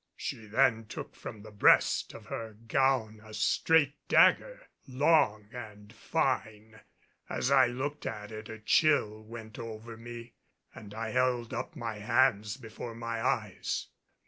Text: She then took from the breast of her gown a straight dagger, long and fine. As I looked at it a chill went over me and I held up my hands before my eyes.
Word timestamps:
She 0.17 0.47
then 0.47 0.85
took 0.87 1.13
from 1.15 1.43
the 1.43 1.51
breast 1.51 2.15
of 2.15 2.25
her 2.25 2.53
gown 2.55 3.21
a 3.23 3.35
straight 3.35 3.93
dagger, 4.07 4.67
long 4.87 5.49
and 5.53 5.93
fine. 5.93 6.81
As 7.29 7.51
I 7.51 7.67
looked 7.67 8.07
at 8.07 8.31
it 8.31 8.49
a 8.49 8.57
chill 8.57 9.21
went 9.23 9.59
over 9.59 9.95
me 9.97 10.33
and 10.73 10.95
I 10.95 11.11
held 11.11 11.53
up 11.53 11.75
my 11.75 11.97
hands 11.99 12.57
before 12.57 12.95
my 12.95 13.21
eyes. 13.23 13.89